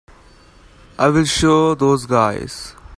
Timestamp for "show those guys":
1.25-2.73